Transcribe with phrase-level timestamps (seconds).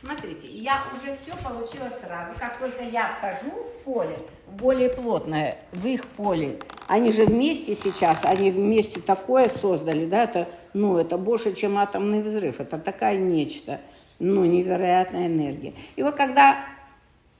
[0.00, 5.86] Смотрите, я уже все получила сразу, как только я вхожу в поле, более плотное, в
[5.86, 6.58] их поле.
[6.86, 12.22] Они же вместе сейчас, они вместе такое создали, да, это, ну, это больше, чем атомный
[12.22, 13.78] взрыв, это такая нечто,
[14.18, 15.74] ну, невероятная энергия.
[15.96, 16.64] И вот когда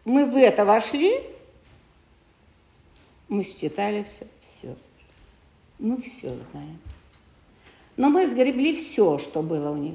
[0.04, 1.18] мы в это вошли,
[3.30, 4.76] мы считали все, все.
[5.78, 6.78] Мы все знаем.
[7.96, 9.94] Но мы сгребли все, что было у них.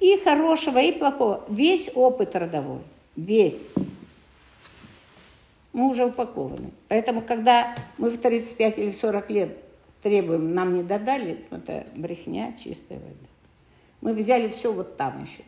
[0.00, 1.44] И хорошего, и плохого.
[1.48, 2.80] Весь опыт родовой.
[3.16, 3.72] Весь.
[5.72, 6.70] Мы уже упакованы.
[6.88, 9.58] Поэтому, когда мы в 35 или в 40 лет
[10.02, 13.14] требуем, нам не додали, это брехня чистая вода.
[14.00, 15.42] Мы взяли все вот там еще.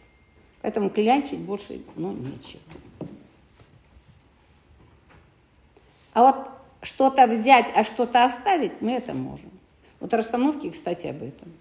[0.62, 2.60] Поэтому клянчить больше, ну, нечего.
[6.12, 6.50] А вот
[6.82, 9.50] что-то взять, а что-то оставить, мы это можем.
[10.00, 11.52] Вот расстановки, кстати, об этом.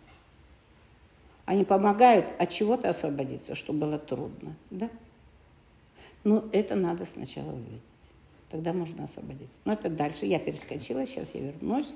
[1.50, 4.56] Они помогают от чего-то освободиться, что было трудно.
[4.70, 4.88] Да?
[6.24, 7.82] Но это надо сначала увидеть.
[8.52, 9.58] Тогда можно освободиться.
[9.66, 10.28] Но это дальше.
[10.28, 11.96] Я перескочила, сейчас я вернусь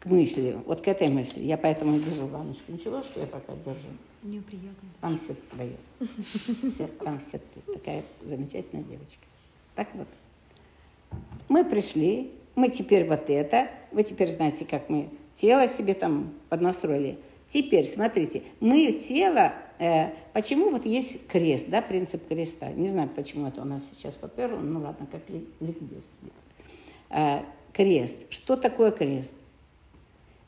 [0.00, 1.40] к мысли, вот к этой мысли.
[1.40, 2.70] Я поэтому и держу баночку.
[2.72, 3.88] Ничего, что я пока держу?
[4.22, 4.90] Мне приятно.
[5.00, 5.76] Там все твое.
[7.02, 7.72] Там все ты.
[7.72, 9.22] Такая замечательная девочка.
[9.74, 10.08] Так вот.
[11.48, 17.18] Мы пришли, мы теперь вот это, вы теперь знаете, как мы тело себе там поднастроили–
[17.50, 22.70] Теперь, смотрите, мы тело, э, почему вот есть крест, да, принцип креста.
[22.70, 26.04] Не знаю, почему это у нас сейчас поперло, ну ладно, как ликбез.
[27.08, 27.40] Э,
[27.72, 28.18] крест.
[28.30, 29.34] Что такое крест?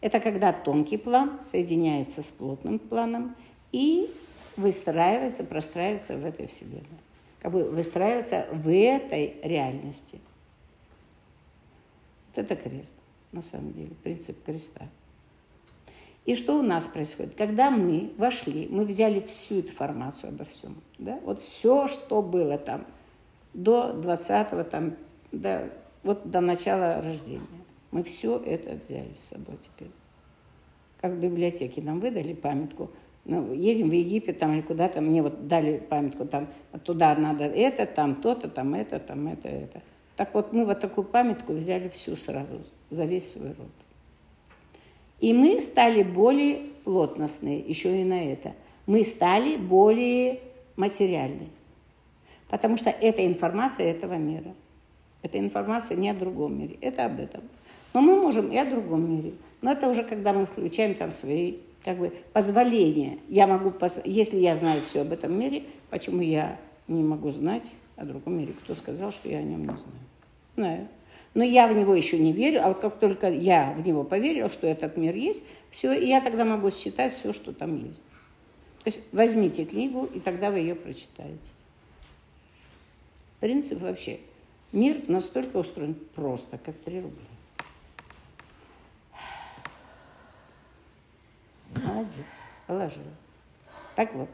[0.00, 3.34] Это когда тонкий план соединяется с плотным планом
[3.72, 4.08] и
[4.56, 6.86] выстраивается, простраивается в этой вселенной.
[7.40, 10.20] Как бы выстраивается в этой реальности.
[12.28, 12.94] Вот это крест,
[13.32, 14.86] на самом деле, принцип креста.
[16.24, 17.34] И что у нас происходит?
[17.34, 20.76] Когда мы вошли, мы взяли всю информацию обо всем.
[20.98, 21.18] Да?
[21.24, 22.86] Вот все, что было там
[23.54, 24.96] до 20-го, там,
[25.32, 25.70] до,
[26.04, 27.40] вот до начала рождения.
[27.90, 29.90] Мы все это взяли с собой теперь.
[31.00, 32.90] Как в библиотеке нам выдали памятку.
[33.24, 36.48] Ну, едем в Египет там или куда-то, мне вот дали памятку, там
[36.84, 39.82] туда надо это, там то-то, там это, там это, это.
[40.16, 43.70] Так вот мы вот такую памятку взяли всю сразу, за весь свой род.
[45.22, 48.54] И мы стали более плотностные еще и на это.
[48.86, 50.40] Мы стали более
[50.74, 51.48] материальны.
[52.48, 54.52] Потому что это информация этого мира.
[55.22, 57.42] Это информация не о другом мире, это об этом.
[57.94, 59.34] Но мы можем и о другом мире.
[59.60, 63.18] Но это уже когда мы включаем там свои как бы позволения.
[63.28, 63.72] Я могу,
[64.04, 68.54] если я знаю все об этом мире, почему я не могу знать о другом мире?
[68.64, 69.98] Кто сказал, что я о нем не знаю?
[70.56, 70.88] Знаю.
[71.34, 74.50] Но я в него еще не верю, а вот как только я в него поверил,
[74.50, 78.02] что этот мир есть, все, и я тогда могу считать все, что там есть.
[78.84, 81.38] То есть возьмите книгу, и тогда вы ее прочитаете.
[83.40, 84.18] Принцип вообще.
[84.72, 87.24] Мир настолько устроен просто, как три рубля.
[91.74, 92.10] Молодец,
[92.66, 93.06] положила.
[93.96, 94.28] Так вот.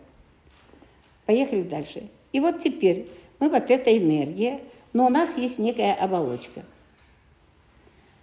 [1.26, 2.09] Поехали дальше.
[2.32, 4.60] И вот теперь мы вот эта энергия,
[4.92, 6.65] но у нас есть некая оболочка–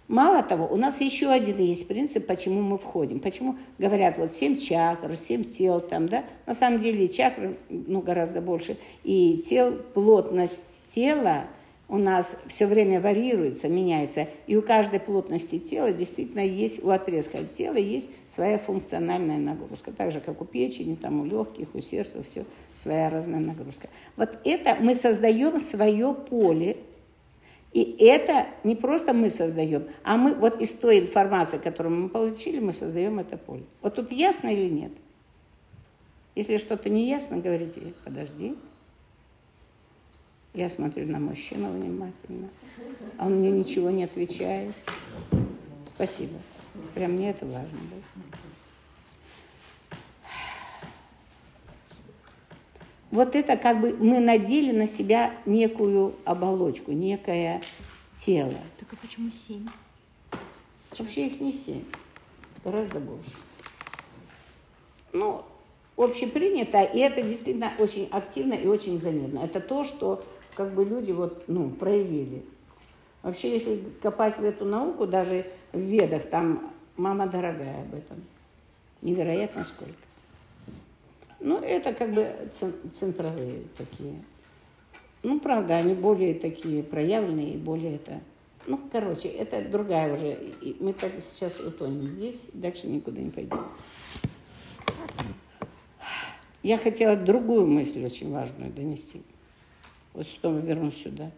[0.08, 3.18] Мало того, у нас еще один есть принцип, почему мы входим.
[3.18, 6.24] Почему говорят вот семь чакр, семь тел там, да?
[6.46, 8.76] На самом деле чакр ну, гораздо больше.
[9.02, 10.62] И тел, плотность
[10.94, 11.46] тела
[11.88, 14.28] у нас все время варьируется, меняется.
[14.46, 19.92] И у каждой плотности тела действительно есть, у отрезка тела есть своя функциональная нагрузка.
[19.92, 22.44] Так же, как у печени, там, у легких, у сердца, все
[22.74, 23.88] своя разная нагрузка.
[24.16, 26.76] Вот это мы создаем свое поле,
[27.72, 32.58] и это не просто мы создаем, а мы вот из той информации, которую мы получили,
[32.58, 33.64] мы создаем это поле.
[33.82, 34.92] Вот тут ясно или нет?
[36.34, 38.56] Если что-то не ясно, говорите, подожди.
[40.54, 42.48] Я смотрю на мужчину внимательно,
[43.18, 44.72] а он мне ничего не отвечает.
[45.84, 46.38] Спасибо.
[46.94, 47.78] Прям мне это важно.
[47.90, 48.38] Да?
[53.16, 57.62] Вот это как бы мы надели на себя некую оболочку, некое
[58.14, 58.54] тело.
[58.78, 59.66] Так а почему семь?
[60.96, 61.84] Вообще их не семь,
[62.62, 63.30] гораздо больше.
[65.12, 65.42] Ну,
[65.96, 69.38] общепринято, и это действительно очень активно и очень заметно.
[69.40, 70.22] Это то, что
[70.54, 72.44] как бы люди вот, ну, проявили.
[73.22, 78.22] Вообще, если копать в эту науку, даже в ведах, там мама дорогая об этом.
[79.00, 80.05] Невероятно сколько.
[81.40, 82.50] Ну, это как бы
[82.90, 84.22] центровые такие.
[85.22, 88.20] Ну, правда, они более такие проявленные и более это...
[88.66, 90.32] Ну, короче, это другая уже.
[90.62, 93.66] И мы так сейчас утонем здесь, дальше никуда не пойдем.
[96.62, 99.22] я хотела другую мысль очень важную донести.
[100.14, 101.30] Вот снова вернусь сюда.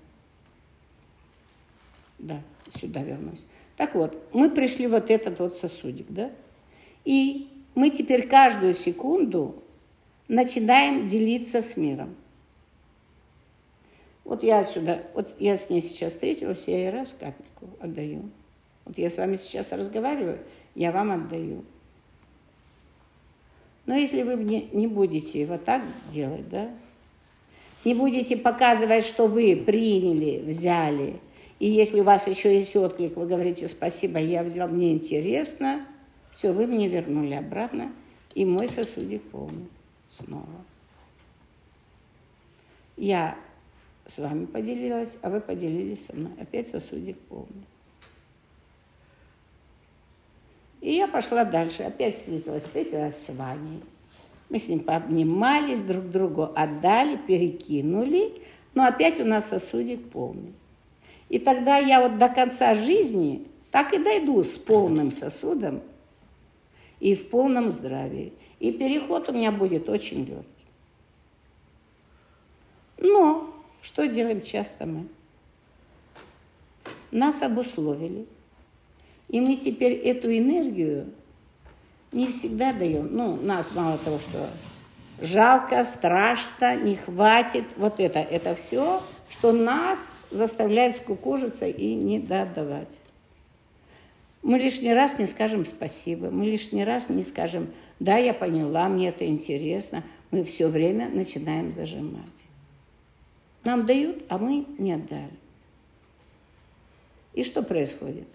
[2.18, 2.40] Да,
[2.70, 3.44] сюда вернусь.
[3.76, 6.30] Так вот, мы пришли вот этот вот сосудик, да?
[7.04, 9.62] И мы теперь каждую секунду
[10.28, 12.14] начинаем делиться с миром.
[14.24, 18.28] Вот я отсюда, вот я с ней сейчас встретилась, я ей раз капельку отдаю.
[18.84, 20.38] Вот я с вами сейчас разговариваю,
[20.74, 21.64] я вам отдаю.
[23.86, 25.82] Но если вы не, не будете вот так
[26.12, 26.70] делать, да,
[27.86, 31.20] не будете показывать, что вы приняли, взяли,
[31.58, 35.86] и если у вас еще есть отклик, вы говорите спасибо, я взял, мне интересно,
[36.30, 37.90] все, вы мне вернули обратно,
[38.34, 39.68] и мой сосудик полный
[40.10, 40.46] снова.
[42.96, 43.36] Я
[44.06, 46.32] с вами поделилась, а вы поделились со мной.
[46.40, 47.64] Опять сосудик полный.
[50.80, 53.82] И я пошла дальше, опять встретилась, встретилась с Ваней.
[54.48, 58.32] Мы с ним пообнимались, друг другу отдали, перекинули,
[58.74, 60.54] но опять у нас сосудик полный.
[61.28, 65.82] И тогда я вот до конца жизни так и дойду с полным сосудом
[67.00, 68.32] и в полном здравии.
[68.60, 70.44] И переход у меня будет очень легкий.
[72.98, 75.06] Но что делаем часто мы?
[77.10, 78.26] Нас обусловили.
[79.28, 81.12] И мы теперь эту энергию
[82.12, 83.08] не всегда даем.
[83.12, 84.48] Ну, нас мало того, что
[85.20, 87.64] жалко, страшно, не хватит.
[87.76, 92.88] Вот это, это все, что нас заставляет скукожиться и не додавать.
[94.42, 97.68] Мы лишний раз не скажем спасибо, мы лишний раз не скажем,
[98.00, 100.04] да, я поняла, мне это интересно.
[100.30, 102.22] Мы все время начинаем зажимать.
[103.64, 105.30] Нам дают, а мы не отдали.
[107.34, 108.28] И что происходит?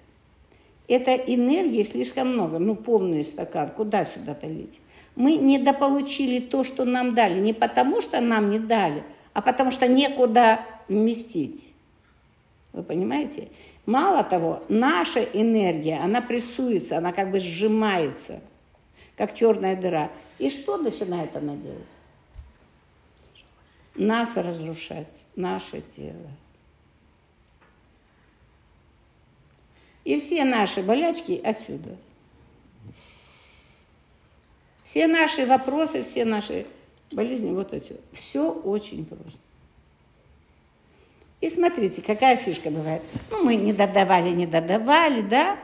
[0.88, 4.80] Это энергии слишком много, ну полный стакан, куда сюда-то лить?
[5.16, 9.04] Мы недополучили то, что нам дали, не потому что нам не дали,
[9.34, 11.74] а потому что некуда вместить.
[12.74, 13.50] Вы понимаете?
[13.86, 18.42] Мало того, наша энергия, она прессуется, она как бы сжимается,
[19.18, 20.10] как черная дыра.
[20.40, 21.84] И что начинает она делать?
[23.96, 26.32] Нас разрушать, наше тело.
[30.06, 31.98] И все наши болячки отсюда.
[34.84, 36.68] Все наши вопросы, все наши
[37.12, 38.02] болезни вот отсюда.
[38.12, 39.40] Все очень просто.
[41.44, 43.02] И смотрите, какая фишка бывает.
[43.30, 45.58] Ну, мы не додавали, не додавали, да?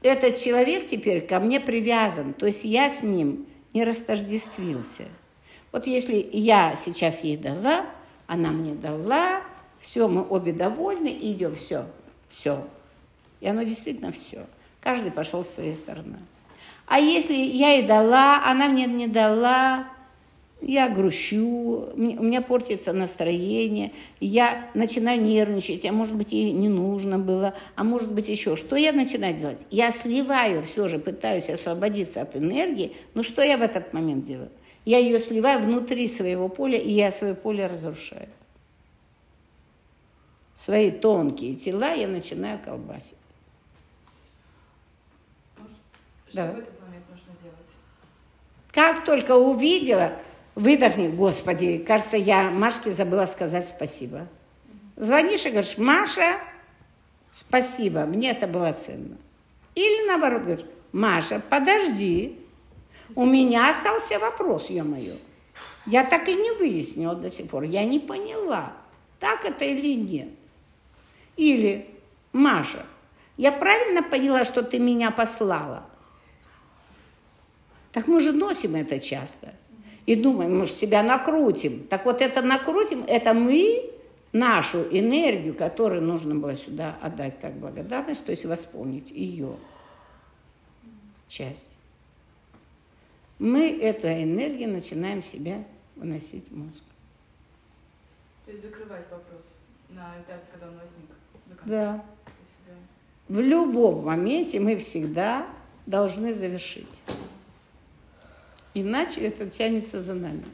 [0.00, 5.06] Этот человек теперь ко мне привязан, то есть я с ним не растождествился.
[5.72, 7.86] Вот если я сейчас ей дала,
[8.28, 9.42] она мне дала,
[9.80, 11.86] все, мы обе довольны, идем, все,
[12.28, 12.64] все.
[13.40, 14.46] И оно действительно все.
[14.80, 16.18] Каждый пошел с своей стороны.
[16.86, 19.88] А если я ей дала, она мне не дала,
[20.60, 27.18] я грущу, у меня портится настроение, я начинаю нервничать, а может быть, ей не нужно
[27.18, 28.56] было, а может быть, еще.
[28.56, 29.66] Что я начинаю делать?
[29.70, 34.50] Я сливаю все же, пытаюсь освободиться от энергии, но что я в этот момент делаю?
[34.84, 38.28] Я ее сливаю внутри своего поля, и я свое поле разрушаю.
[40.56, 43.14] Свои тонкие тела я начинаю колбасить.
[46.28, 46.46] Что да.
[46.52, 47.56] в этот момент нужно делать?
[48.72, 50.12] Как только увидела,
[50.58, 54.26] Выдохни, Господи, кажется, я Машке забыла сказать спасибо.
[54.96, 56.40] Звонишь и говоришь, Маша,
[57.30, 59.16] спасибо, мне это было ценно.
[59.76, 62.40] Или наоборот говоришь, Маша, подожди,
[63.14, 65.14] у меня остался вопрос, ё-моё.
[65.86, 68.72] Я так и не выяснила до сих пор, я не поняла,
[69.20, 70.30] так это или нет.
[71.36, 71.88] Или,
[72.32, 72.84] Маша,
[73.36, 75.86] я правильно поняла, что ты меня послала?
[77.92, 79.54] Так мы же носим это часто
[80.08, 81.86] и думаем, может, себя накрутим.
[81.86, 83.90] Так вот это накрутим, это мы
[84.32, 89.54] нашу энергию, которую нужно было сюда отдать как благодарность, то есть восполнить ее
[91.28, 91.72] часть.
[93.38, 95.62] Мы эту энергию начинаем себя
[95.94, 96.82] выносить в мозг.
[98.46, 99.44] То есть закрывать вопрос
[99.90, 101.66] на этапе, когда он возник.
[101.66, 102.02] Да.
[103.28, 105.46] В любом моменте мы всегда
[105.84, 107.02] должны завершить.
[108.82, 110.44] Иначе это тянется за нами.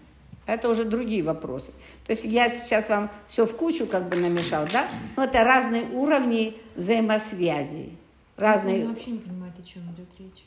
[0.46, 1.72] Это уже другие вопросы.
[2.06, 4.88] То есть я сейчас вам все в кучу как бы намешал, да?
[5.16, 7.90] Но это разные уровни взаимосвязи.
[8.36, 8.84] Разные...
[8.84, 10.44] Он вообще не понимает, о чем идет речь.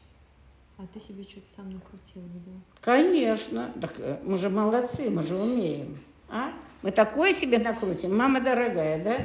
[0.78, 2.62] А ты себе что-то сам накрутил, видимо.
[2.82, 3.72] Конечно.
[3.82, 5.98] Так э, мы же молодцы, мы же умеем.
[6.30, 6.52] А?
[6.84, 9.18] Мы такое себе накрутим, мама дорогая, да?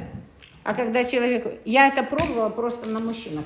[0.63, 1.61] А когда человек...
[1.65, 3.45] Я это пробовала просто на мужчинах.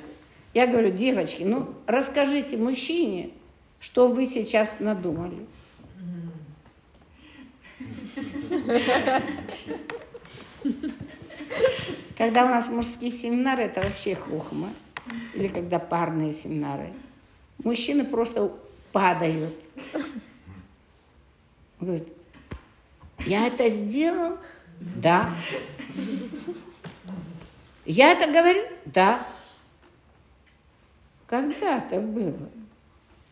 [0.54, 3.32] Я говорю, девочки, ну расскажите мужчине,
[3.80, 5.46] что вы сейчас надумали.
[12.18, 14.70] Когда у нас мужские семинары, это вообще хухма.
[15.34, 16.92] Или когда парные семинары.
[17.64, 18.52] Мужчины просто
[18.92, 19.54] падают.
[21.80, 22.08] Говорит,
[23.26, 24.38] я это сделал?
[24.80, 25.36] Да.
[27.86, 28.64] Я это говорю?
[28.86, 29.28] Да.
[31.28, 32.50] Когда это было?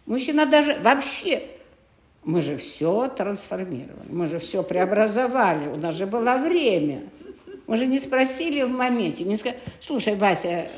[0.06, 1.48] Мужчина даже вообще,
[2.24, 7.10] мы же все трансформировали, мы же все преобразовали, у нас же было время.
[7.68, 10.70] Мы же не спросили в моменте, не сказали, слушай, Вася,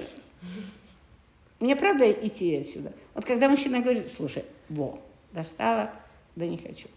[1.59, 2.93] мне правда идти отсюда?
[3.13, 5.01] Вот когда мужчина говорит, слушай, во,
[5.33, 5.91] достала,
[6.35, 6.87] да не хочу.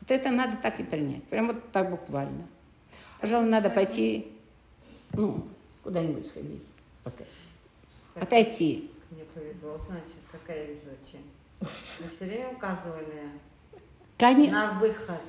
[0.00, 2.46] Вот это надо так и принять, прямо вот так буквально.
[3.20, 4.26] Пожалуй, надо пойти,
[5.14, 5.46] ну,
[5.82, 6.62] куда-нибудь сходить,
[7.02, 7.24] пока.
[8.14, 8.90] отойти.
[9.10, 11.22] Мне повезло, значит, какая везучая.
[11.60, 11.66] Вы
[12.14, 13.30] все время указывали
[14.18, 14.72] Конечно.
[14.74, 15.20] на выход.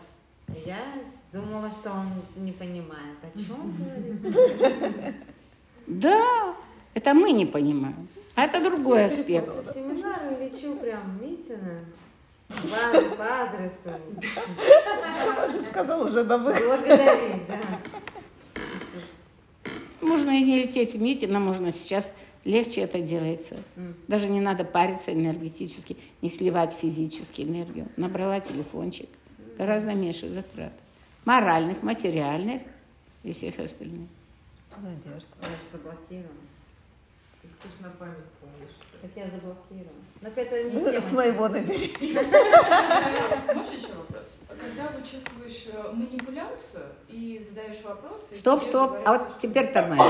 [0.66, 0.80] Я
[1.32, 5.16] думала, что он не понимает, о чем он говорит.
[5.88, 6.56] Да,
[6.94, 8.08] это мы не понимаем.
[8.36, 9.54] А это другой аспект.
[9.54, 11.86] После семинара лечу прям Митина
[12.48, 13.92] по, по адресу.
[15.44, 16.66] Он же сказал уже на выход.
[16.66, 17.60] Благодарить, да.
[20.02, 22.14] Можно и не лететь в Митино, можно сейчас
[22.48, 23.58] легче это делается.
[24.08, 27.88] Даже не надо париться энергетически, не сливать физически энергию.
[27.98, 29.10] Набрала телефончик.
[29.58, 30.74] Гораздо меньше затрат.
[31.25, 32.62] Моральных, материальных
[33.24, 34.08] и всех остальных.
[34.77, 35.25] Надежда.
[35.42, 36.30] Я же заблокирована.
[37.42, 38.75] Ты же на память помнишь.
[39.01, 40.04] Так я заблокирована.
[40.22, 41.92] Так это не Ну, С моего набери.
[42.00, 44.25] Можно еще вопрос?
[44.48, 48.36] Когда вы чувствуешь э, манипуляцию и задаешь вопросы...
[48.36, 48.89] Стоп, стоп.
[48.92, 50.04] говорят, А вот теперь тормози.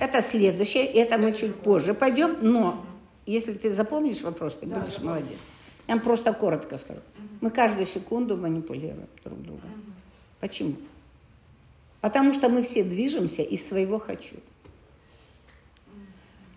[0.00, 2.84] Это следующее, это мы чуть позже пойдем, но
[3.26, 5.38] если ты запомнишь вопрос, ты будешь молодец.
[5.86, 7.00] Я вам просто коротко скажу.
[7.40, 9.70] Мы каждую секунду манипулируем друг другом.
[9.70, 9.94] Мгм.
[10.40, 10.76] Почему?
[12.00, 14.36] Потому что мы все движемся из своего «хочу».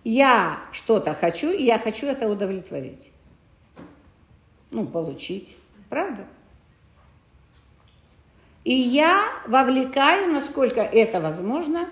[0.04, 3.10] Я что-то хочу, и я хочу это удовлетворить.
[4.70, 5.56] Ну, получить.
[5.88, 6.26] Правда?
[8.64, 11.88] И я вовлекаю, насколько это возможно,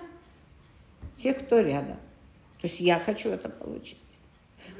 [1.15, 1.97] тех, кто рядом.
[2.61, 3.97] То есть я хочу это получить.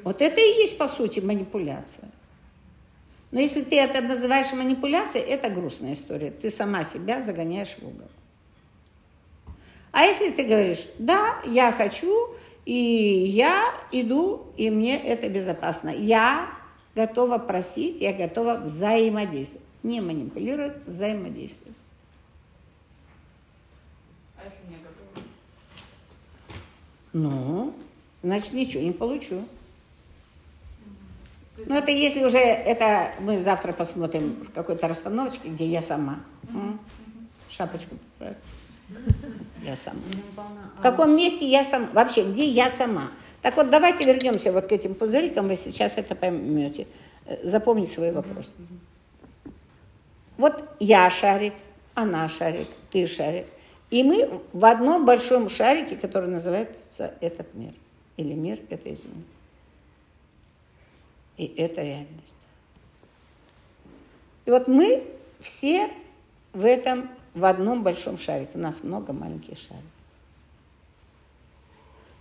[0.04, 2.10] Вот это и есть, по сути, манипуляция.
[3.32, 6.32] Но если ты это называешь манипуляцией, это грустная история.
[6.32, 8.08] Ты сама себя загоняешь в угол.
[9.92, 12.36] А если ты говоришь, да, я хочу,
[12.66, 15.90] и я иду, и мне это безопасно.
[15.90, 16.50] Я
[16.96, 19.66] готова просить, я готова взаимодействовать.
[19.84, 21.76] Не манипулировать, взаимодействовать.
[24.38, 24.83] А если не готовы?
[27.14, 27.74] Ну,
[28.24, 29.44] значит, ничего не получу.
[31.58, 36.20] Ну, это если уже, это мы завтра посмотрим в какой-то расстановочке, где я сама.
[36.50, 36.80] М?
[37.50, 37.96] Шапочку.
[39.64, 40.00] Я сама.
[40.36, 41.88] Павловна, В а каком месте я сама?
[41.94, 43.12] Вообще, где я сама?
[43.42, 46.86] Так вот, давайте вернемся вот к этим пузырикам, вы сейчас это поймете.
[47.26, 48.54] Э, Запомните свой вопрос.
[50.38, 51.54] Вот я шарик,
[51.94, 53.46] она шарик, ты шарик.
[53.90, 57.74] И мы в одном большом шарике, который называется этот мир.
[58.18, 59.24] Или мир этой земли.
[61.38, 62.36] И это реальность.
[64.46, 65.04] И вот мы
[65.40, 65.92] все
[66.54, 68.52] в этом, в одном большом шарике.
[68.56, 69.90] У нас много маленьких шариков.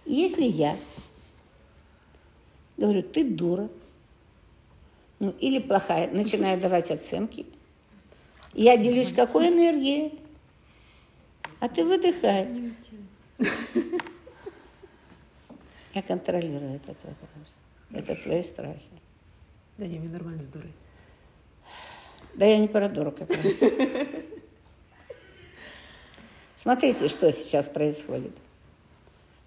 [0.05, 0.77] Если я
[2.77, 3.69] говорю, ты дура,
[5.21, 7.47] ну или плохая, начинаю давать оценки,
[8.55, 10.19] я делюсь какой энергией,
[11.63, 12.73] а ты выдыхай.
[15.95, 17.55] Я контролирую этот вопрос.
[17.93, 18.81] Это твои страхи.
[19.79, 20.73] Да не, мне нормально с дурой.
[22.35, 23.47] Да я не про дуру как раз.
[26.57, 28.33] Смотрите, что сейчас происходит.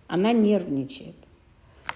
[0.07, 1.15] Она нервничает.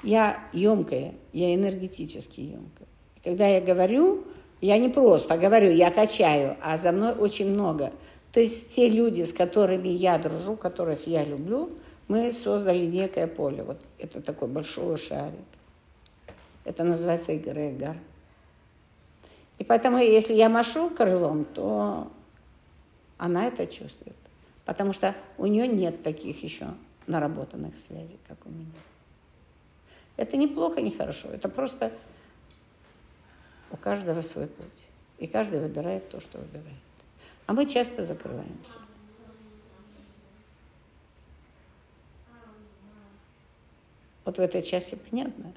[0.04, 2.88] Я емкая, я энергетически емкая.
[3.16, 4.26] И Когда я говорю,
[4.60, 7.94] я не просто говорю, я качаю, а за мной очень много.
[8.32, 11.72] То есть те люди, с которыми я дружу, которых я люблю,
[12.08, 13.64] мы создали некое поле.
[13.64, 15.40] Вот это такой большой шарик.
[16.64, 17.96] Это называется эгрегор.
[19.58, 22.12] И поэтому, если я машу крылом, то
[23.18, 24.16] она это чувствует.
[24.66, 26.68] Потому что у нее нет таких еще
[27.08, 28.68] наработанных связей, как у меня.
[30.16, 31.30] Это не плохо, не хорошо.
[31.30, 31.92] Это просто
[33.72, 34.66] у каждого свой путь.
[35.18, 36.89] И каждый выбирает то, что выбирает.
[37.50, 38.78] А мы часто закрываемся.
[44.24, 45.52] Вот в этой части понятно.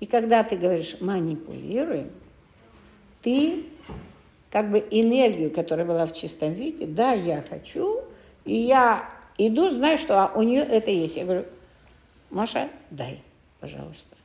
[0.00, 2.10] И когда ты говоришь манипулируем,
[3.20, 3.66] ты
[4.50, 8.02] как бы энергию, которая была в чистом виде, да, я хочу,
[8.46, 11.16] и я иду, знаю, что а, у нее это есть.
[11.16, 11.44] Я говорю,
[12.30, 13.22] Маша, дай,
[13.60, 14.16] пожалуйста.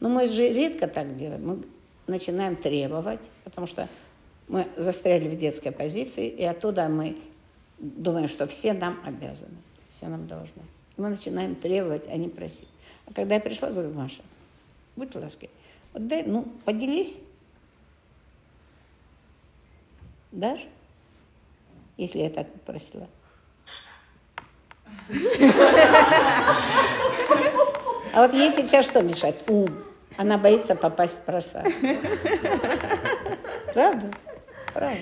[0.00, 1.46] Но мы же редко так делаем.
[1.46, 1.62] Мы
[2.08, 3.88] начинаем требовать, потому что
[4.48, 7.18] мы застряли в детской позиции, и оттуда мы
[7.78, 9.56] думаем, что все нам обязаны,
[9.88, 10.62] все нам должны.
[10.96, 12.68] И мы начинаем требовать, а не просить.
[13.06, 14.22] А когда я пришла, говорю, Маша,
[14.96, 15.50] будь лаской,
[15.92, 17.16] вот дай, ну, поделись.
[20.30, 20.66] Дашь?
[21.96, 23.06] Если я так попросила.
[28.14, 29.48] А вот ей сейчас что мешает?
[29.50, 29.68] Ум.
[30.16, 31.66] Она боится попасть в просад.
[33.72, 34.10] Правда?
[34.72, 34.96] Правда.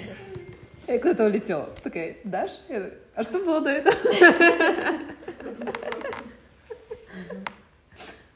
[0.87, 1.69] Я куда-то улетела.
[1.83, 2.53] Такая, Даш?
[2.69, 3.95] Я а что было до этого?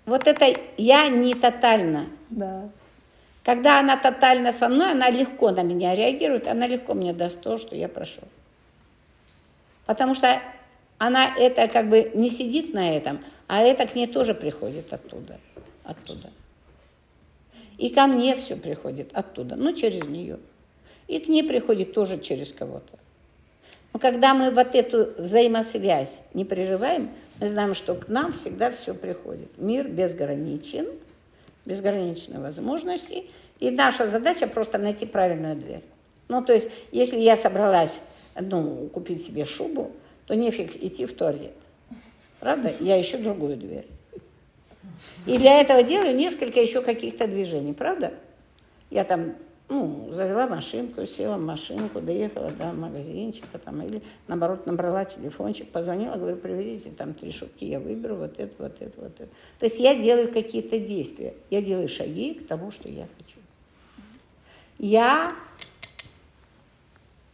[0.07, 2.09] Вот это я не тотально.
[2.29, 2.69] Да.
[3.43, 7.57] Когда она тотально со мной, она легко на меня реагирует, она легко мне даст то,
[7.57, 8.21] что я прошу.
[9.87, 10.41] Потому что
[10.99, 15.39] она это как бы не сидит на этом, а это к ней тоже приходит оттуда.
[15.85, 16.31] Оттуда.
[17.79, 20.39] И ко мне все приходит оттуда, ну, через нее.
[21.09, 22.99] И к ней приходит тоже через кого-то.
[23.93, 28.95] Но когда мы вот эту взаимосвязь не прерываем, мы знаем, что к нам всегда все
[28.95, 29.49] приходит.
[29.57, 30.87] Мир безграничен,
[31.65, 33.25] безграничные возможности,
[33.61, 35.83] и наша задача просто найти правильную дверь.
[36.29, 38.01] Ну, то есть, если я собралась
[38.41, 39.93] ну, купить себе шубу,
[40.27, 41.55] то нефиг идти в туалет.
[42.41, 42.73] Правда?
[42.81, 43.87] Я ищу другую дверь.
[45.27, 48.13] И для этого делаю несколько еще каких-то движений, правда?
[48.91, 49.35] Я там
[49.75, 56.15] ну, завела машинку, села в машинку, доехала до магазинчика, там, или наоборот набрала телефончик, позвонила,
[56.15, 59.29] говорю, привезите там три шутки, я выберу вот это, вот это, вот это.
[59.59, 63.39] То есть я делаю какие-то действия, я делаю шаги к тому, что я хочу.
[64.79, 65.33] Я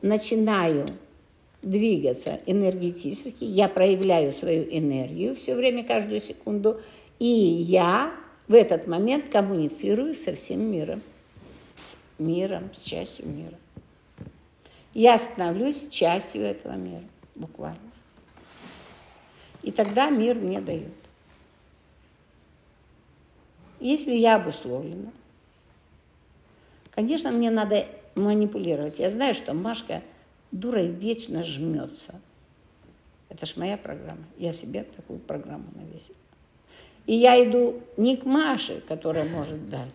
[0.01, 0.87] начинаю
[1.61, 6.81] двигаться энергетически, я проявляю свою энергию все время, каждую секунду,
[7.19, 8.15] и я
[8.49, 11.03] в этот момент коммуницирую со всем миром,
[11.77, 13.57] с миром, с частью мира.
[14.95, 17.05] Я становлюсь частью этого мира,
[17.35, 17.79] буквально.
[19.63, 20.95] И тогда мир мне дает.
[23.79, 25.11] Если я обусловлена,
[26.91, 28.99] конечно, мне надо манипулировать.
[28.99, 30.03] Я знаю, что Машка–
[30.53, 32.21] дурой вечно жмется.
[33.29, 34.25] Это ж моя программа.
[34.37, 36.19] Я себе такую программу навесила.
[37.07, 39.95] И я иду не к Маше, которая может дать.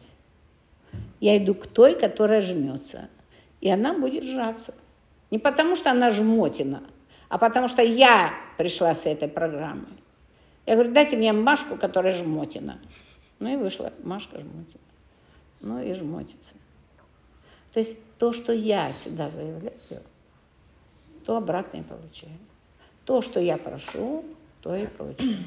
[1.20, 3.10] Я иду к той, которая жмется.
[3.62, 4.74] И она будет сжаться.
[5.32, 6.84] Не потому, что она жмотина,
[7.30, 9.98] а потому, что я пришла с этой программой.
[10.66, 12.80] Я говорю, дайте мне Машку, которая жмотина.
[13.40, 14.80] Ну и вышла Машка жмотина.
[15.62, 16.56] Ну и жмотится.
[17.74, 20.04] То есть то, что я сюда заявляю,
[21.26, 22.38] то обратно и получаю.
[23.04, 24.24] То, что я прошу,
[24.62, 25.38] то и получаю.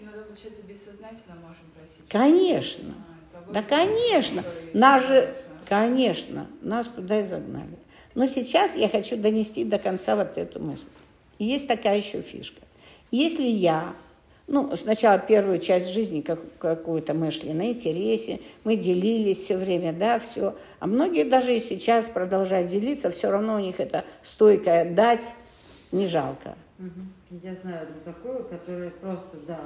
[0.00, 2.08] Иногда, получается, бессознательно можем просить.
[2.08, 2.94] Конечно.
[3.34, 4.44] А, Да, конечно.
[4.72, 5.34] Нас же,
[5.66, 7.78] конечно, нас туда и загнали.
[8.14, 10.86] Но сейчас я хочу донести до конца вот эту мысль.
[11.38, 12.60] Есть такая еще фишка.
[13.10, 13.94] Если я,
[14.46, 19.92] ну, сначала первую часть жизни как, какую-то мы шли на интересе, мы делились все время,
[19.92, 20.56] да, все.
[20.80, 25.34] А многие даже и сейчас продолжают делиться, все равно у них это стойкое дать
[25.92, 26.56] не жалко.
[26.78, 29.60] Я знаю одну такую, которая просто, да.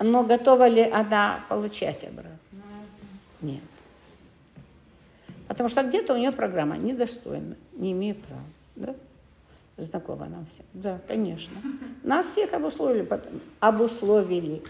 [0.00, 2.38] Но готова ли она получать обратно?
[3.40, 3.62] Нет.
[5.48, 8.42] Потому что где-то у нее программа недостойна, не имею права.
[8.76, 8.94] Да?
[9.78, 10.66] Знакома нам всем.
[10.74, 11.56] Да, конечно.
[12.02, 14.62] Нас всех обусловили, потом- обусловили.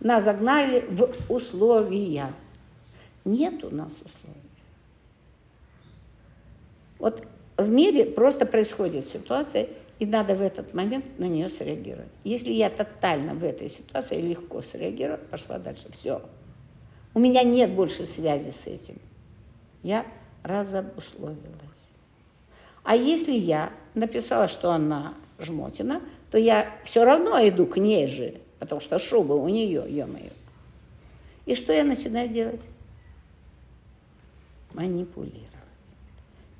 [0.00, 2.32] Нас загнали в условия.
[3.24, 4.40] Нет у нас условий.
[6.98, 7.26] Вот
[7.62, 12.08] в мире просто происходит ситуация, и надо в этот момент на нее среагировать.
[12.24, 15.86] Если я тотально в этой ситуации легко среагирую, пошла дальше.
[15.90, 16.22] Все.
[17.14, 18.96] У меня нет больше связи с этим.
[19.82, 20.06] Я
[20.42, 21.92] разобусловилась.
[22.82, 28.40] А если я написала, что она жмотина, то я все равно иду к ней же,
[28.58, 30.30] потому что шуба у нее, ё-моё.
[31.46, 32.60] И что я начинаю делать?
[34.72, 35.51] Манипулировать.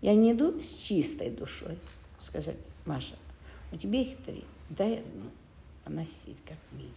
[0.02, 1.78] Я не иду с чистой душой
[2.18, 3.14] сказать, Маша,
[3.72, 5.30] у тебя их три, дай одну
[5.84, 6.92] поносить как минимум.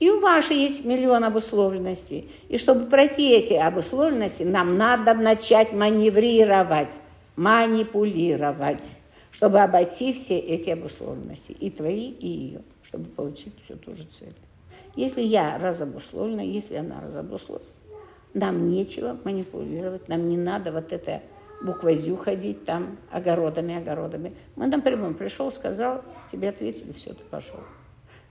[0.00, 2.28] И у Маши есть миллион обусловленностей.
[2.48, 6.98] И чтобы пройти эти обусловленности, нам надо начать маневрировать,
[7.36, 8.96] манипулировать.
[9.32, 14.34] чтобы обойти все эти обусловленности, и твои, и ее, чтобы получить всю ту же цель.
[14.94, 17.66] Если я разобусловлена, если она разобусловлена,
[18.34, 21.22] нам нечего манипулировать, нам не надо вот это
[21.62, 24.34] буквой «зю» ходить там огородами, огородами.
[24.56, 27.60] Мы напрямую пришел, сказал, тебе ответили, все, ты пошел.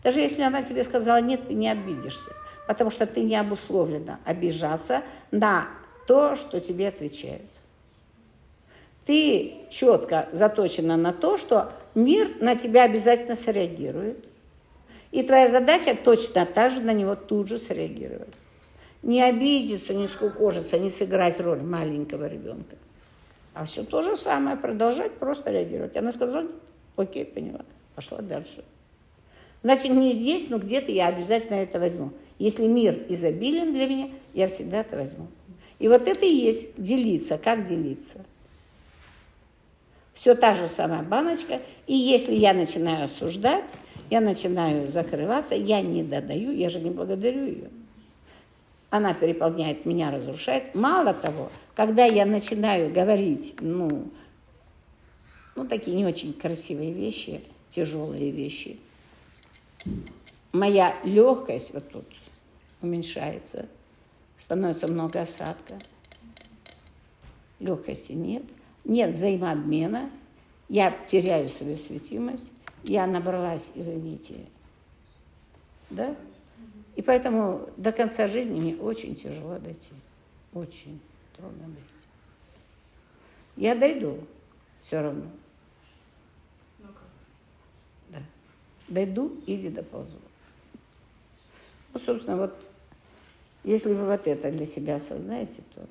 [0.03, 2.31] Даже если она тебе сказала нет, ты не обидишься,
[2.67, 5.67] потому что ты не обусловлена обижаться на
[6.07, 7.49] то, что тебе отвечают.
[9.05, 14.25] Ты четко заточена на то, что мир на тебя обязательно среагирует.
[15.11, 18.33] И твоя задача точно так же на него тут же среагировать.
[19.03, 22.75] Не обидеться, не скукожиться, не сыграть роль маленького ребенка.
[23.53, 25.97] А все то же самое, продолжать просто реагировать.
[25.97, 26.47] Она сказала,
[26.95, 28.63] окей, поняла, пошла дальше.
[29.63, 32.11] Значит, не здесь, но где-то я обязательно это возьму.
[32.39, 35.27] Если мир изобилен для меня, я всегда это возьму.
[35.79, 37.37] И вот это и есть делиться.
[37.37, 38.25] Как делиться?
[40.13, 41.59] Все та же самая баночка.
[41.87, 43.75] И если я начинаю осуждать,
[44.09, 47.69] я начинаю закрываться, я не додаю, я же не благодарю ее.
[48.91, 50.75] Она переполняет меня, разрушает.
[50.75, 54.11] Мало того, когда я начинаю говорить, ну,
[55.55, 58.77] ну такие не очень красивые вещи, тяжелые вещи,
[60.51, 62.05] моя легкость вот тут
[62.81, 63.65] уменьшается,
[64.37, 65.77] становится много осадка,
[67.59, 68.43] легкости нет,
[68.83, 70.09] нет взаимообмена,
[70.67, 72.51] я теряю свою светимость,
[72.83, 74.35] я набралась, извините,
[75.89, 76.13] да?
[76.95, 79.93] И поэтому до конца жизни мне очень тяжело дойти,
[80.53, 80.99] очень
[81.35, 81.85] трудно дойти.
[83.55, 84.17] Я дойду
[84.81, 85.25] все равно.
[86.79, 86.87] Ну?
[88.09, 88.19] Да.
[88.87, 90.17] Дойду или доползу.
[91.93, 92.69] Ну, собственно, вот
[93.63, 95.85] если вы вот это для себя осознаете, то...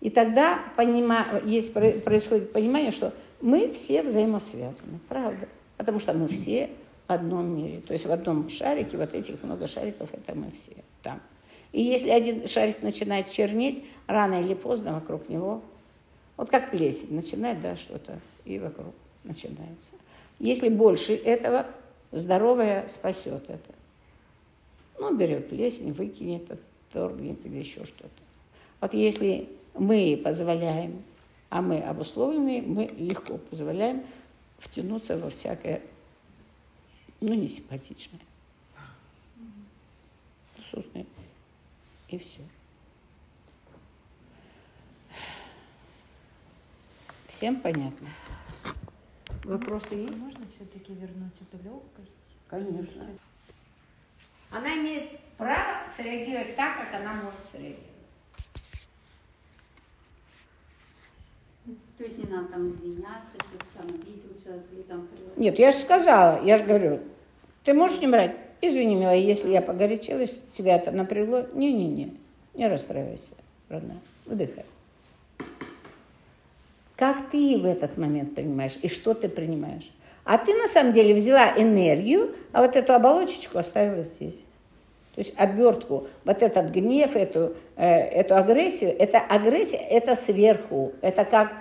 [0.00, 1.26] И тогда понима...
[1.44, 5.48] есть, происходит понимание, что мы все взаимосвязаны, правда.
[5.76, 6.70] Потому что мы все
[7.08, 7.80] одном мире.
[7.80, 11.20] То есть в одном шарике, вот этих много шариков, это мы все там.
[11.72, 15.62] И если один шарик начинает чернеть, рано или поздно вокруг него,
[16.36, 18.94] вот как плесень, начинает, да, что-то, и вокруг
[19.24, 19.90] начинается.
[20.38, 21.66] Если больше этого,
[22.12, 23.74] здоровое спасет это.
[24.98, 26.48] Ну, берет плесень, выкинет,
[26.92, 28.08] торгнет или еще что-то.
[28.80, 31.02] Вот если мы позволяем,
[31.50, 34.02] а мы обусловленные, мы легко позволяем
[34.58, 35.80] втянуться во всякое,
[37.20, 38.20] ну, не симпатичное.
[40.64, 41.06] Собственно,
[42.08, 42.40] и все.
[47.26, 48.08] Всем понятно?
[49.44, 50.16] Вопросы есть?
[50.16, 52.36] Можно все-таки вернуть эту легкость?
[52.48, 53.06] Конечно.
[54.50, 57.97] Она имеет право среагировать так, как она может среагировать.
[61.98, 65.08] То есть не надо там извиняться, что там обиделся, или там...
[65.36, 67.00] Нет, я же сказала, я же говорю,
[67.64, 68.36] ты можешь не брать?
[68.60, 71.46] Извини, милая, если я погорячилась, тебя это напрягло.
[71.54, 72.14] Не-не-не,
[72.54, 73.34] не расстраивайся,
[73.68, 74.64] родная, выдыхай.
[76.96, 79.90] Как ты в этот момент принимаешь и что ты принимаешь?
[80.24, 84.42] А ты на самом деле взяла энергию, а вот эту оболочечку оставила здесь.
[85.14, 91.24] То есть обертку, вот этот гнев, эту, э, эту агрессию, это агрессия, это сверху, это
[91.24, 91.54] как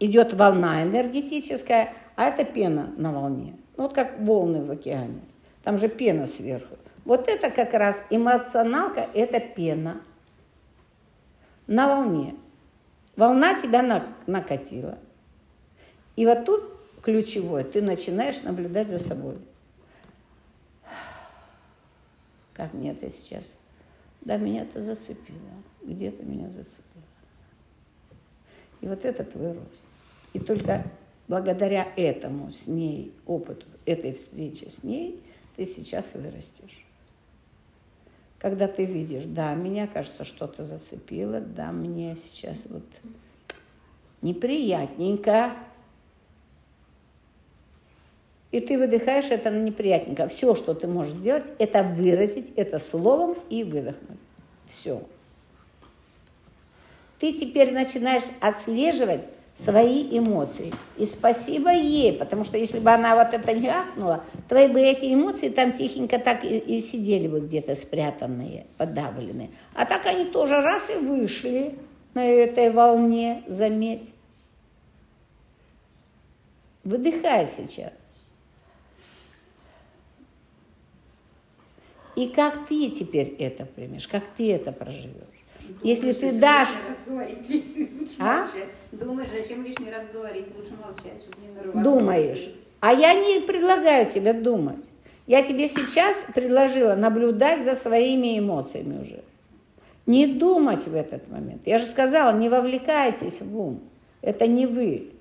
[0.00, 3.56] идет волна энергетическая, а это пена на волне.
[3.76, 5.20] Ну, вот как волны в океане.
[5.62, 6.76] Там же пена сверху.
[7.04, 10.00] Вот это как раз эмоционалка, это пена
[11.66, 12.34] на волне.
[13.16, 14.98] Волна тебя накатила.
[16.16, 16.70] И вот тут
[17.02, 19.38] ключевое, ты начинаешь наблюдать за собой.
[22.54, 23.54] Как мне это сейчас?
[24.20, 25.38] Да, меня это зацепило.
[25.82, 27.04] Где-то меня зацепило.
[28.80, 29.84] И вот это твой рост.
[30.32, 30.84] И только
[31.28, 35.22] благодаря этому с ней, опыту этой встречи с ней,
[35.56, 36.84] ты сейчас вырастешь.
[38.38, 42.84] Когда ты видишь, да, меня, кажется, что-то зацепило, да, мне сейчас вот
[44.22, 45.54] неприятненько,
[48.50, 50.26] и ты выдыхаешь это на неприятненько.
[50.28, 54.18] Все, что ты можешь сделать, это выразить это словом и выдохнуть.
[54.66, 55.02] Все.
[57.20, 59.22] Ты теперь начинаешь отслеживать
[59.60, 60.72] свои эмоции.
[60.96, 65.12] И спасибо ей, потому что если бы она вот это не ахнула, твои бы эти
[65.12, 69.50] эмоции там тихенько так и, и сидели бы где-то спрятанные, подавленные.
[69.74, 71.78] А так они тоже раз и вышли
[72.14, 74.08] на этой волне, заметь.
[76.82, 77.92] Выдыхай сейчас.
[82.16, 85.39] И как ты теперь это примешь, как ты это проживешь?
[85.82, 86.68] Если ты дашь...
[88.18, 88.46] А?
[88.92, 90.46] Думаешь, зачем лишний раз говорить?
[90.56, 91.82] Лучше молчать, чтобы не нарываться.
[91.82, 92.50] Думаешь.
[92.80, 94.84] А я не предлагаю тебе думать.
[95.26, 99.22] Я тебе сейчас предложила наблюдать за своими эмоциями уже.
[100.06, 101.62] Не думать в этот момент.
[101.66, 103.80] Я же сказала, не вовлекайтесь в ум.
[104.22, 105.12] Это не вы.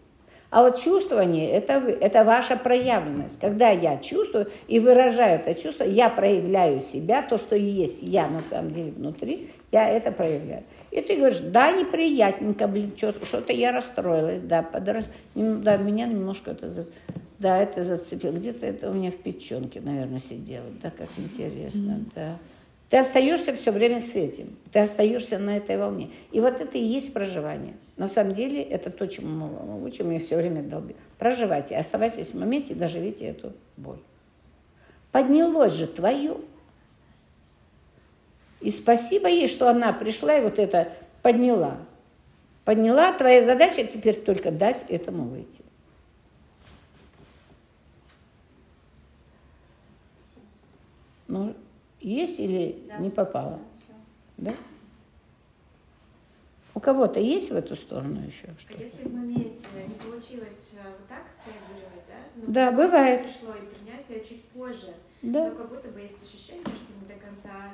[0.51, 3.39] А вот чувствование– это вы, это ваша проявленность.
[3.39, 8.41] Когда я чувствую и выражаю это чувство, я проявляю себя, то, что есть я на
[8.41, 10.63] самом деле внутри, я это проявляю.
[10.89, 15.05] И ты говоришь, да, неприятненько, блин, что-то я расстроилась, да, подрос...
[15.35, 16.87] да, меня немножко это, за-
[17.37, 22.37] да, это зацепило, где-то это у меня в печенке, наверное, сидело, да, как интересно, да.
[22.89, 26.09] Ты остаешься все время с этим, ты остаешься на этой волне.
[26.31, 27.75] И вот это и есть проживание.
[27.97, 30.95] На самом деле это то, чему мы учим, и все время долби.
[31.19, 33.99] Проживайте, оставайтесь в моменте, доживите эту боль.
[35.11, 36.37] Поднялось же твое.
[38.59, 41.77] И спасибо ей, что она пришла и вот это подняла.
[42.65, 43.13] Подняла.
[43.13, 45.63] Твоя задача теперь только дать этому выйти.
[51.27, 51.55] Ну,
[52.01, 52.97] есть или Да.
[52.97, 53.59] не попало?
[54.37, 54.51] Да.
[54.51, 54.57] Да?
[56.75, 58.81] У кого-то есть в эту сторону еще А что-то?
[58.81, 62.15] если в моменте не получилось э, вот так среагировать, да?
[62.35, 63.23] ну, Да, бывает.
[63.23, 64.93] Пришло и принятие чуть позже.
[65.21, 65.49] Да.
[65.49, 67.71] Но как будто бы есть ощущение, что не до конца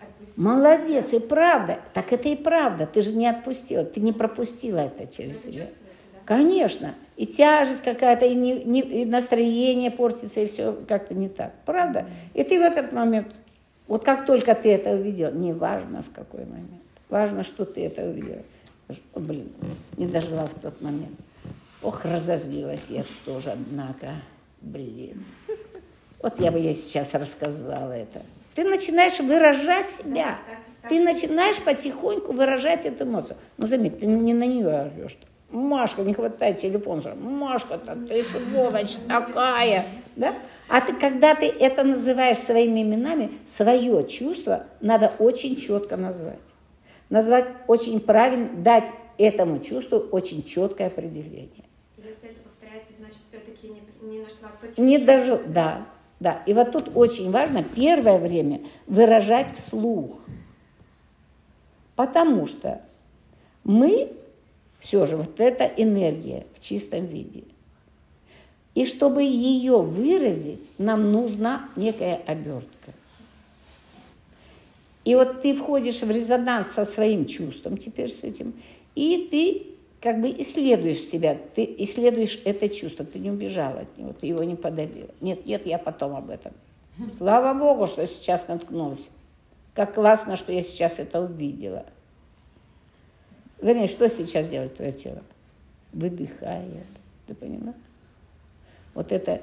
[0.00, 0.44] отпустила.
[0.44, 1.80] Молодец, и правда.
[1.92, 2.86] Так это и правда.
[2.86, 5.66] Ты же не отпустила, ты не пропустила это Но через себя.
[5.66, 5.85] чувствуете, да?
[6.26, 6.94] Конечно.
[7.16, 11.52] И тяжесть какая-то, и, не- не- и настроение портится, и все как-то не так.
[11.64, 12.04] Правда?
[12.34, 13.28] И ты в этот момент,
[13.86, 18.04] вот как только ты это увидел, не важно в какой момент, важно, что ты это
[18.04, 18.42] увидела.
[19.14, 19.50] О, блин,
[19.96, 21.18] не дожила в тот момент.
[21.82, 24.08] Ох, разозлилась я тоже, однако.
[24.60, 25.24] Блин.
[26.22, 28.22] Вот я бы ей сейчас рассказала это.
[28.54, 30.38] Ты начинаешь выражать себя.
[30.46, 33.36] так- так ты начинаешь потихоньку выражать эту эмоцию.
[33.58, 35.16] Но заметь, ты не на нее орешь.
[35.50, 37.00] Машка, не хватает телефон.
[37.20, 39.86] Машка-то, ты сволочь такая.
[40.16, 40.34] Да?
[40.68, 46.38] А ты, когда ты это называешь своими именами, свое чувство надо очень четко назвать.
[47.10, 51.64] Назвать очень правильно, дать этому чувству очень четкое определение.
[51.96, 55.86] Если это повторяется, значит, все-таки не, не нашла кто Не дожил, да,
[56.18, 56.42] да.
[56.46, 60.18] И вот тут очень важно первое время выражать вслух.
[61.94, 62.82] Потому что
[63.62, 64.12] мы
[64.86, 67.42] все же вот эта энергия в чистом виде.
[68.76, 72.92] И чтобы ее выразить, нам нужна некая обертка.
[75.04, 78.54] И вот ты входишь в резонанс со своим чувством теперь с этим,
[78.94, 84.12] и ты как бы исследуешь себя, ты исследуешь это чувство, ты не убежала от него,
[84.12, 85.10] ты его не подавила.
[85.20, 86.52] Нет, нет, я потом об этом.
[87.16, 89.08] Слава Богу, что сейчас наткнулась.
[89.74, 91.86] Как классно, что я сейчас это увидела.
[93.58, 95.22] Заметь, что сейчас делает твое тело?
[95.92, 96.86] Выдыхает.
[97.26, 97.74] Ты поняла?
[98.94, 99.40] Вот это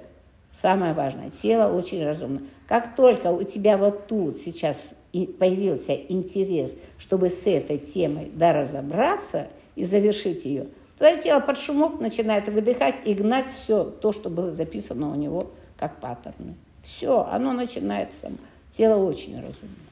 [0.51, 1.29] самое важное.
[1.29, 2.41] Тело очень разумно.
[2.67, 9.47] Как только у тебя вот тут сейчас появился интерес, чтобы с этой темой да, разобраться
[9.75, 14.51] и завершить ее, твое тело под шумок начинает выдыхать и гнать все то, что было
[14.51, 16.55] записано у него как паттерны.
[16.81, 18.37] Все, оно начинает само.
[18.75, 19.82] Тело очень разумно.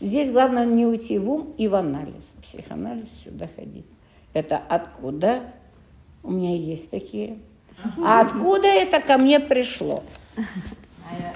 [0.00, 2.32] Здесь главное не уйти в ум и в анализ.
[2.42, 3.86] Психоанализ сюда ходить.
[4.34, 5.40] Это откуда?
[6.22, 7.38] У меня есть такие.
[8.04, 10.02] А откуда это ко мне пришло?
[10.36, 10.42] А
[11.18, 11.34] я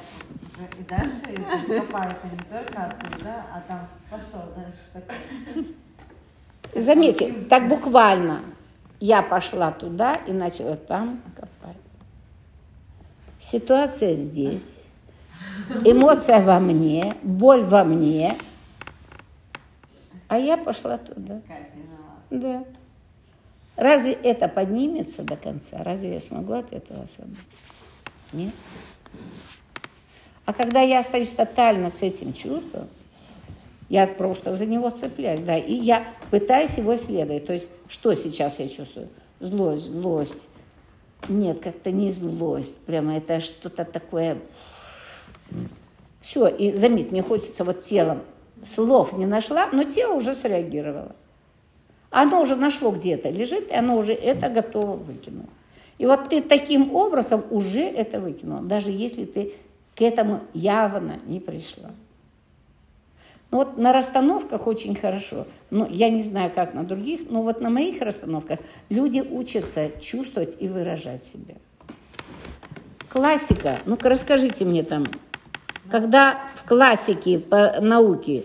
[0.79, 1.20] и дальше
[1.66, 5.07] копаю, это не только оттуда, а там пошел дальше.
[6.75, 8.42] Заметьте, так буквально.
[9.01, 11.77] Я пошла туда и начала там копать.
[13.38, 14.77] Ситуация здесь.
[15.85, 18.37] Эмоция во мне, боль во мне.
[20.31, 21.43] А я пошла туда.
[22.31, 22.64] Да.
[23.75, 25.83] Разве это поднимется до конца?
[25.83, 27.45] Разве я смогу от этого освободиться?
[28.33, 28.53] Нет.
[30.45, 32.87] А когда я остаюсь тотально с этим чувством,
[33.88, 37.47] я просто за него цепляюсь, да, и я пытаюсь его исследовать.
[37.47, 39.09] То есть, что сейчас я чувствую?
[39.40, 40.47] Злость, злость.
[41.29, 44.38] Нет, как-то не злость, прямо это что-то такое.
[46.21, 48.23] Все, и заметь, мне хочется вот телом.
[48.64, 51.14] Слов не нашла, но тело уже среагировало.
[52.11, 55.49] Оно уже нашло где-то, лежит, и оно уже это готово выкинуло.
[55.99, 59.55] И вот ты таким образом уже это выкинула, даже если ты
[59.94, 61.90] к этому явно не пришла.
[63.51, 65.46] Ну вот на расстановках очень хорошо.
[65.70, 70.57] Ну, я не знаю, как на других, но вот на моих расстановках люди учатся чувствовать
[70.61, 71.57] и выражать себя.
[73.09, 73.79] Классика.
[73.87, 75.05] Ну-ка расскажите мне там,
[75.90, 78.44] когда в классике по науке,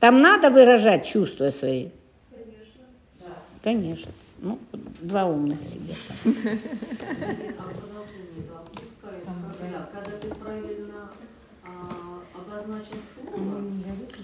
[0.00, 1.88] там надо выражать чувства свои?
[3.62, 4.12] конечно.
[4.40, 4.58] Ну,
[5.00, 5.58] два умных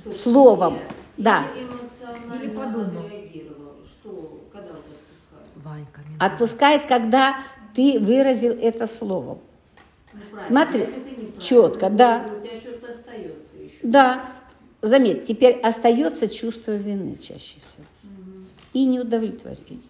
[0.03, 0.79] что Словом,
[1.17, 1.47] да.
[2.41, 3.11] или подумал.
[6.21, 7.41] Отпускает, когда
[7.75, 9.41] ты выразил это словом.
[10.33, 10.41] Ну.
[10.41, 10.87] Смотри,
[11.41, 12.23] четко, да.
[12.23, 13.79] выразил, У тебя что-то остается еще.
[13.83, 14.25] Да,
[14.83, 17.85] заметь, теперь остается чувство вины чаще всего.
[18.73, 19.81] И неудовлетворение.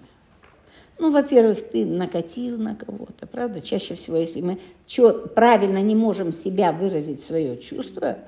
[0.99, 3.61] Ну, во-первых, ты накатил на кого-то, правда?
[3.61, 8.19] Чаще всего, если мы чё- правильно не можем себя выразить свое чувство,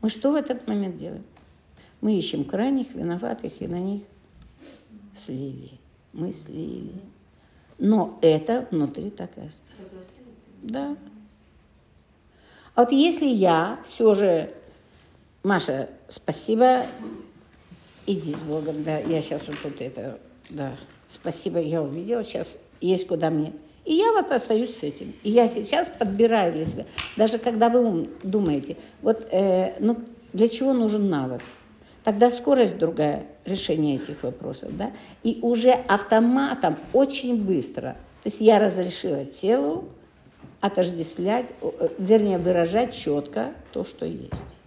[0.00, 1.24] мы что в этот момент делаем?
[2.00, 4.02] Мы ищем крайних виноватых и на них
[5.14, 5.72] слили.
[6.12, 6.92] Мы слили.
[7.78, 10.08] Но это внутри так и осталось.
[10.62, 10.96] Да.
[12.74, 14.50] А вот если я все же,
[15.42, 16.86] Маша, спасибо,
[18.06, 20.18] иди с Богом, да, я сейчас вот тут это,
[20.48, 20.76] да,
[21.08, 23.52] спасибо, я увидела, сейчас есть куда мне.
[23.84, 25.14] И я вот остаюсь с этим.
[25.22, 26.84] И я сейчас подбираю для себя.
[27.16, 29.96] Даже когда вы ум- думаете, вот, э, ну,
[30.32, 31.40] для чего нужен навык?
[32.04, 34.92] Тогда скорость другая решения этих вопросов, да?
[35.22, 37.96] И уже автоматом очень быстро.
[38.22, 39.88] То есть я разрешила телу
[40.60, 44.58] отождествлять, э, вернее, выражать четко то, что есть.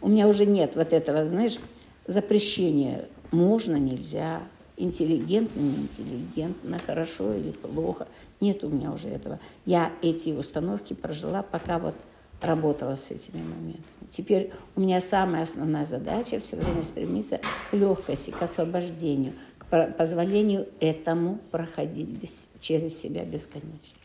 [0.00, 1.58] У меня уже нет вот этого, знаешь,
[2.06, 4.42] запрещения можно, нельзя,
[4.76, 8.08] интеллигентно, неинтеллигентно, хорошо или плохо.
[8.40, 9.40] Нет у меня уже этого.
[9.64, 11.94] Я эти установки прожила, пока вот
[12.40, 13.84] работала с этими моментами.
[14.10, 17.40] Теперь у меня самая основная задача все время стремиться
[17.70, 23.98] к легкости, к освобождению, к позволению этому проходить без- через себя бесконечно.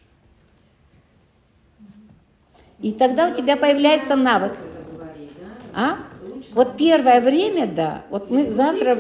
[2.82, 4.54] И тогда у тебя появляется навык.
[5.74, 6.00] А?
[6.54, 8.04] Вот первое время, да.
[8.10, 8.94] Вот мы завтра...
[8.94, 8.96] А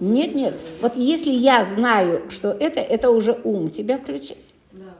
[0.00, 0.54] Нет, нет.
[0.80, 4.40] Вот если я знаю, что это, это уже ум тебя включает.
[4.72, 4.94] Да.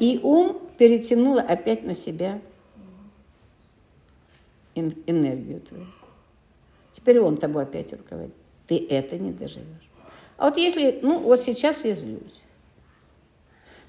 [0.00, 2.40] И ум перетянул опять на себя
[4.74, 5.86] эн- энергию твою.
[6.92, 8.34] Теперь он тобой опять руководит.
[8.66, 9.88] Ты это не доживешь.
[10.36, 12.42] А вот если, ну вот сейчас я злюсь.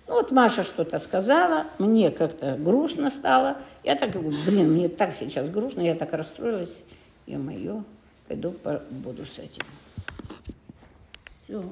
[0.09, 3.57] Ну вот Маша что-то сказала, мне как-то грустно стало.
[3.83, 6.75] Я так говорю, блин, мне так сейчас грустно, я так расстроилась.
[7.27, 7.83] Я мое,
[8.27, 9.61] пойду по- буду с этим.
[11.43, 11.63] Все.